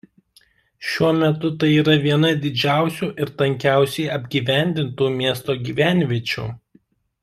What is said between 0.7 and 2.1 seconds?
Šiuo metu tai yra